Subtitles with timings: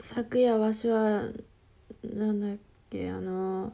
[0.00, 1.24] 昨夜わしは
[2.04, 2.56] なんだっ
[2.88, 3.72] けあの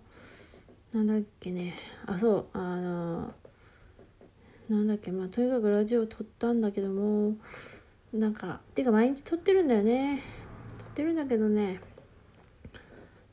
[0.92, 1.74] なんだっけね。
[2.06, 3.34] あそうあの
[4.70, 7.36] なんだっけまあとにかくラジオ撮ったんだけども
[8.12, 10.22] なんかてか毎日撮ってるんだよね。
[10.78, 11.80] 撮ってるんだけどね。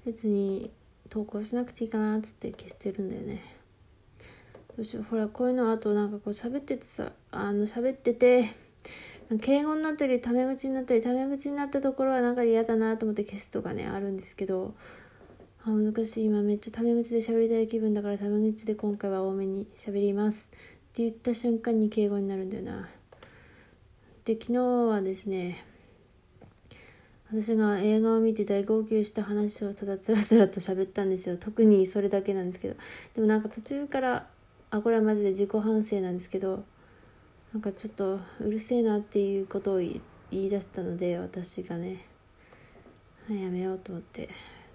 [0.06, 0.72] 別に
[1.10, 3.56] 投稿しなくていいかなっつって消してるんだよね。
[4.76, 5.04] どうしよう。
[5.04, 8.50] ほらこういうのあとなんかこう喋っててさあの喋ってて
[9.40, 14.74] 敬語になったりタメ口になったりタメ口になったところはなんか嫌だなと思って消すとかねあるんですけど
[15.64, 16.26] あ難しい。
[16.26, 20.50] 今めっちゃタメ口で喋りたい気分だからタメ口で今回は多めに喋ります。
[20.52, 22.90] って言った瞬間に敬語になるんだよな。
[24.26, 25.64] で昨日はですね
[27.32, 31.38] 私が映画を見て大号泣した話をただつらつらと喋ったんですよ。
[31.38, 32.76] 特にそれだけなんですけど。
[33.16, 34.28] でもなんか途中から
[34.72, 36.66] あこれはマジで自己反省なんですけど
[37.54, 40.02] なんかちょっとうるせえなっていうことを言
[40.32, 42.06] い出したので私がね。
[43.30, 44.30] やめようと思って。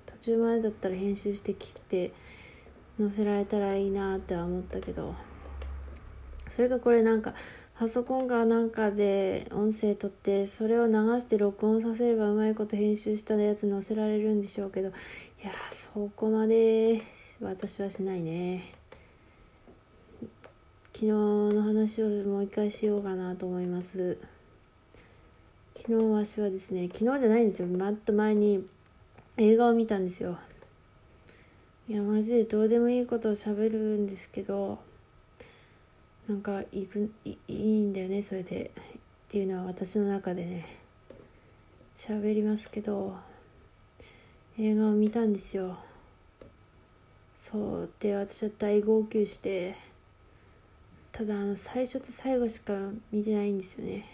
[0.04, 2.12] 途中までだったら編集してきて
[2.98, 5.14] 載せられたらいいなっては思ったけど。
[6.48, 7.34] それがこれなんか
[7.78, 14.88] パソコンがなんかで音声取ってそれを流して録音させればうまいこと編集したやつ載せられるんでしょうけど。
[14.88, 14.92] い
[15.42, 17.02] やそこまで
[17.40, 18.75] 私はしないね。
[20.96, 24.16] 昨日の話をもう一回しようかなと思います。
[25.76, 27.68] 昨日わしはですね昨日じゃないんですよ。
[27.68, 28.66] もっと前に
[29.36, 30.38] 映画を見たんですよ。
[31.86, 34.78] いやマジでどうでもいいことを喋るんですけど
[36.26, 38.70] なんかいくいいいんだよねそれで。
[38.74, 40.66] っていうのは私の中でね
[41.94, 43.14] 喋りますけど
[44.58, 45.76] 映画を見たんですよ。
[47.34, 47.90] そう。
[48.00, 49.76] で私は大号泣して
[51.16, 52.74] ただあの最初と最後しか
[53.10, 54.04] 見てないんですよね。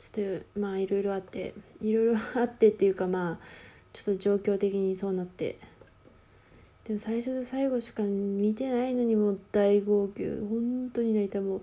[0.00, 3.46] ちょっとまあいろいろあっていろいろあってっていうかまあ
[3.92, 5.56] ちょっと状況的にそうなって。
[6.82, 10.24] でも最初と最後しか見てないのにもう大号泣。
[10.24, 11.40] 本当に泣いた。
[11.40, 11.62] もう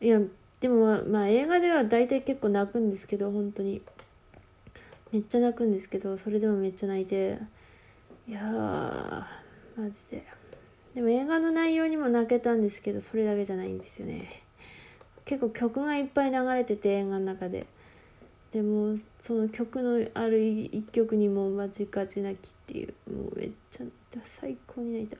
[0.00, 0.18] いや
[0.58, 3.80] でもまあ、まあ、映画では大体結構泣くんですけど本当に。
[5.12, 7.38] めっちゃ泣くんですけどそれでもめっちゃ泣いて。
[8.26, 10.35] いやーマジで。
[10.96, 14.42] でも映画の内容にも泣けたんですけどそれだけじゃないんですよね。
[15.26, 17.66] 結構曲がいっぱい流れてて映画の中で。
[18.50, 22.94] でもその曲のある一曲にもマジカチ泣きっていう。
[23.12, 25.18] もうめっちゃ泣いた最高に泣いた。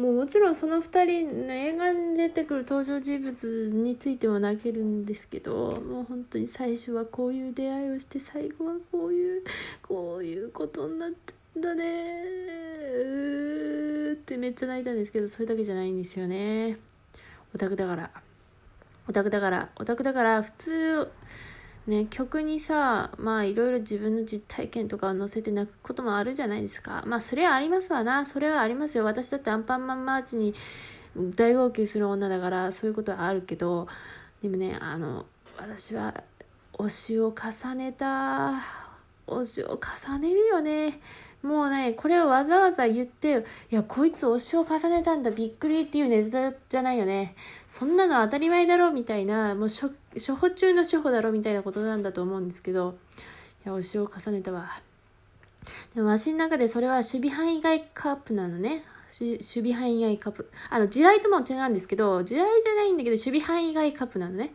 [0.00, 9.42] もうもちろんその2人の映画に出てくる登場人物についても泣けるんですけどもう本当に最初はこういう出会いをして最後はこういう
[9.82, 13.67] こういうことになっちゃうんだね。
[14.28, 16.76] ってめっちゃ泣いたんですけどそれだけじゃないんですよね。
[17.54, 18.10] オタクだから。
[19.08, 19.70] オタクだから。
[19.76, 21.10] オタクだから普通
[21.86, 27.02] ね曲にさまあいろいろ自分の実体験とかを載せて泣くこともあるじゃないですか。
[27.06, 28.26] まあそれはありますわな。
[28.26, 29.04] それはありますよ。
[29.04, 30.54] 私だってアンパンマンマーチに
[31.16, 33.88] 大号泣する女だからそういうことはあるけど。
[34.42, 35.24] でもねあの
[35.56, 36.22] 私は
[36.74, 38.62] 推しを重ねた。
[39.26, 41.00] 推しを重ねるよね。
[41.42, 47.36] もうね、これをわざわざ言って、いや、こいつ推しを重ねたんだ、びっくりっていうネタじゃないよね。
[47.66, 52.96] そんなの当たり前だろ、みたいな、もう処方中の処方だろ、みたいなことなんだと思うんですけど、
[53.64, 54.80] いや、推しを重ねたわ。
[55.94, 58.82] でも、わしの中でそれは守備範囲外カップなのね。
[59.20, 60.50] 守備範囲外カップ。
[60.70, 64.52] あの、地雷とも違うんですけど、地雷じゃないんだけど、守備範囲外カップなのね。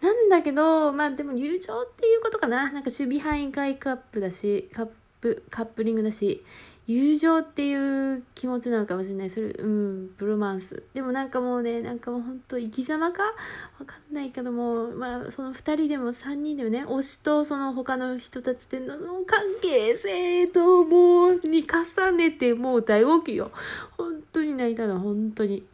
[0.00, 2.72] なんだけど、まあでも友情っていうことかな。
[2.72, 4.92] なんか守備範囲外カップだし、カップ
[5.24, 6.44] プカップリングだし
[6.86, 9.30] 友情っていう気持ちなのかもしれない。
[9.30, 10.82] それうんブロマンス。
[10.92, 13.22] でもなんかもうねなんかもうほんと生き様か？
[13.22, 18.96] わかんないけどもまあその2人でも3人でもね推しとその他の人たちっての
[19.26, 23.50] 関係性ともうに重ねてもう大号泣よ。
[23.96, 25.00] 本当に泣いたの。
[25.00, 25.64] 本当に。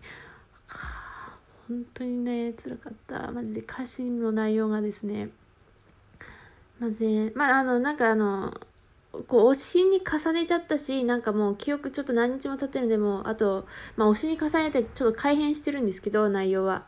[1.66, 3.33] 本当にね辛かった。
[3.33, 5.31] マジで歌詞の内容がですね。
[6.78, 8.55] まずねまああのなんかあの
[9.27, 13.66] こう推しに重ねちゃったしなんかもう記憶ちょっと何日も経ってるんでもあと、
[13.97, 16.84] まあ、推しに重ねてちょっと改変してるんですけど内容は。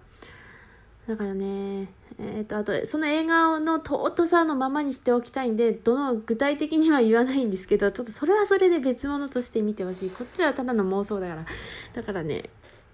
[1.08, 1.88] だからね
[2.18, 10.10] えっ、とあとその映画の尊さのままにしておきたいんでどの具体的には言わないんですけどちょっとそれはそれで別物として見てほしい。
[10.10, 11.44] こっちはただの妄想だから。
[11.92, 12.50] だからね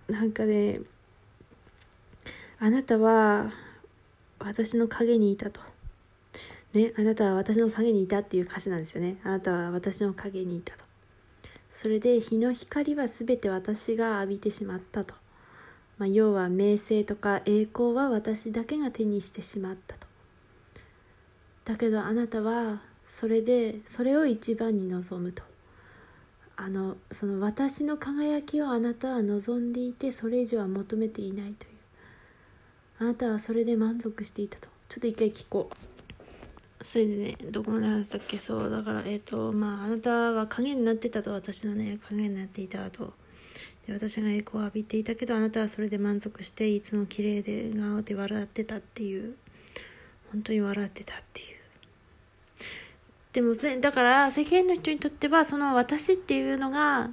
[0.09, 0.81] なんかね
[2.61, 3.53] あなたは
[4.39, 5.61] 私の影にいたと。
[6.79, 9.19] ね、あなたは私の影にいたっていう歌詞なんですよね。
[9.25, 10.85] あなたは私の影にいたと。
[11.71, 15.15] それで日の光は全て私が浴びてしまったと。
[15.99, 20.07] まあ、要は名声とか栄光は私だけが手にしてしまったと。
[21.65, 25.43] だけどあなたはそれでそれを一番に望むと
[26.57, 31.71] あのその私の輝きをあなたは望んでいてそれ以上は求めていないという
[33.01, 35.98] あなたはそれで満足していたとちょっと一回聞こう
[36.83, 38.39] それでねどこまで話したっけ？
[38.39, 43.15] そうだからえっ、ー、とまああなたは影になってたと私のね影になっていたと。
[43.87, 49.37] で私が栄光を浴びていたけどあなたはそれで満足していつも綺麗で顔で笑ってたっていう。
[50.31, 51.49] 本当に笑ってたっていう。
[53.33, 57.11] でもねだから世間の人にとってはその私っていうのが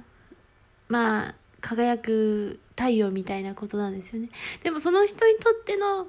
[0.88, 4.28] まあ輝く太陽みたいなことなんですよね。
[4.62, 6.08] でもその人にとっての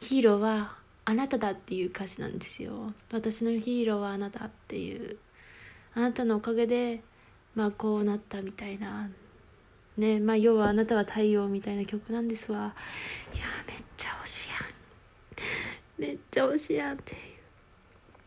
[0.00, 0.76] ヒーローは
[1.06, 2.92] あなただっていう歌詞なんですよ。
[3.12, 5.18] 私のヒーローはあなたっていう。
[5.94, 7.02] あなたのおかげで
[7.54, 9.10] まあこうなったみたいな。
[9.96, 12.74] ねまあ要はあなたは太陽みたいな曲なんですわ。
[13.34, 14.58] いやめっちゃ推しやん。
[16.00, 17.18] めっちゃ推しやんっていう。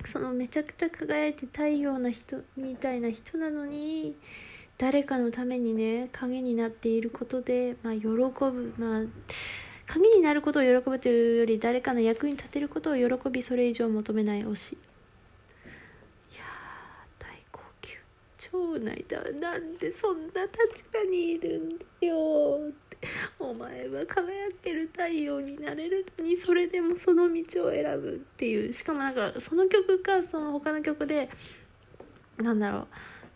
[0.08, 4.16] そのめちゃくちゃ輝いて太陽な人みたいな人なのに
[4.78, 8.74] 誰かのためにね影になっていることで、まあ、喜ぶ。
[8.78, 9.02] まあ
[9.98, 14.78] 影になることを喜ぶというより誰かの役に立てることを喜びそれ以上求めない推し。
[18.52, 22.88] 町内だなんでそんな立場にいるんだよって。
[23.38, 28.74] お前は輝ける太陽になれるのにそれでもその道を選ぶっていう。
[28.74, 31.30] しかもなんかその曲かその他の曲で
[32.38, 32.88] なんだろう。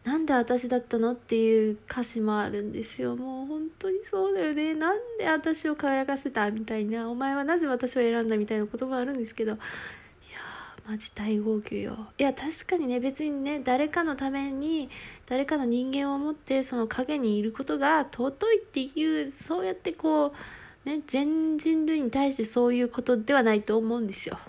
[0.04, 1.12] なんで私だったの？
[1.12, 3.16] っていう歌詞もあるんですよ。
[3.16, 4.74] もう本当にそうだよね。
[4.74, 6.50] なんで私を輝かせた？
[6.52, 7.10] みたいな。
[7.10, 8.38] お前はなぜ私を選んだ？
[8.38, 9.60] みたいな言葉あるんですけどいや。
[10.88, 14.90] マジ大号泣よいや確かにね別にね誰かのために
[15.28, 20.34] 誰かの人間を持ってその影にいることが尊いっていうそうやってこ
[20.86, 24.40] うね全人類に対してそういうことではないと思うんですよ、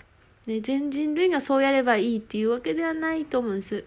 [0.47, 3.85] ね、全人類がそうやればいいっていうわけではないと思うんです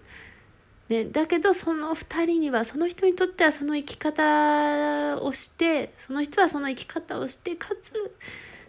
[0.88, 8.14] ね、だけどその2人にはその人にとってはその生き方をしてその人はその生き方をしてかつ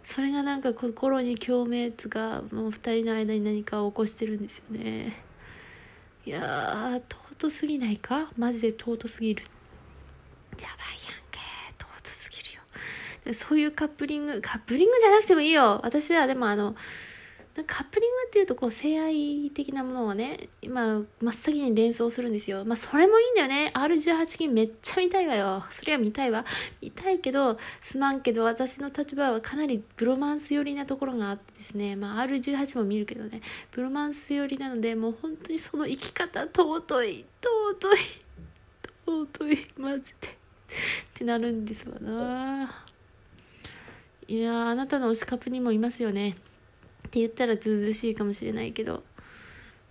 [0.02, 5.22] それがなんか心に共鳴つがもう2人の間に何かを起こしてるんですよね。
[6.26, 7.02] いやー
[7.38, 8.28] 尊すぎないか？
[8.36, 9.44] マジで尊すぎる。
[10.58, 11.38] やばいやんけ。
[11.78, 13.34] 尊すぎるよ。
[13.34, 15.80] そういうカップリングカップリングじゃなくてもいいよ。
[15.84, 16.74] 私はでもあの
[17.64, 22.64] カップリングっていうとこう性愛的なものをね今真っ先に連想するんですよ。
[22.64, 23.72] まあそれもいいんだよね。
[23.74, 25.64] R18 金めっちゃ見たいわよ。
[25.70, 26.44] それは見たいわ。
[26.80, 31.96] 見たいけどすまんけど私の立場はかなりブロマンス寄りなところがあってですね。
[31.96, 33.40] まあ R18 も見るけどね。
[33.72, 37.24] ブロマンス寄りなのでもう本当にその生き方尊い。
[37.42, 37.98] 尊い。
[39.06, 39.66] 尊い。
[39.76, 40.28] マジで。
[40.28, 40.30] っ
[41.14, 42.84] てなるんですわな。
[44.26, 46.36] いやあなたの推しカップにもいますよね。
[47.08, 49.02] って言ったらずうずうしいかもしれないけど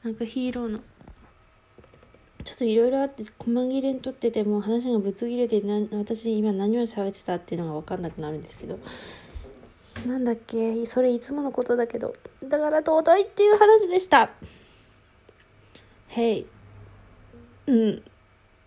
[0.03, 0.79] なんかヒーローの。
[2.43, 8.79] ちょっといろいろあって細切れにとってても話がぶつ切れてな私今何を喋ってたっていうのが分かんなくなるんですけど。
[10.05, 14.29] なんだっけそれいつものことだけどだから尊いっていう話でした。
[16.09, 16.45] へい
[17.65, 18.03] うん。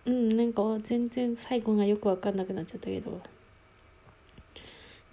[0.05, 3.21] うんなんか全然最後がよく分かんなくなっちゃったけど。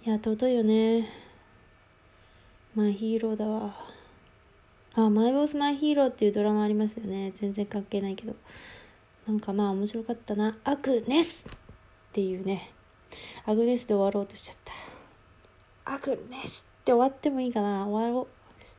[0.05, 1.28] いや尊いよね
[2.79, 3.75] マイヒーローだわ。
[4.93, 7.33] あ、マイボスマイヒーローっていうドラマありますよね。
[7.35, 8.33] 全然関係ないけど。
[9.27, 10.57] なんかまあ面白かったな。
[10.63, 11.51] アグネスっ
[12.13, 12.71] ていうね。
[13.45, 14.57] アグネスで終わろうとしちゃっ
[15.83, 15.93] た。
[15.93, 18.38] アグネスって終わってもいいかな終わろう。